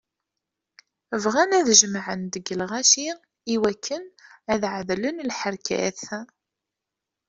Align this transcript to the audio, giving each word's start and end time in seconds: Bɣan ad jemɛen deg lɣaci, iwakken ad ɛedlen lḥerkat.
Bɣan 1.23 1.51
ad 1.59 1.67
jemɛen 1.79 2.21
deg 2.33 2.45
lɣaci, 2.59 3.07
iwakken 3.53 4.03
ad 4.51 4.61
ɛedlen 4.75 5.23
lḥerkat. 5.29 6.01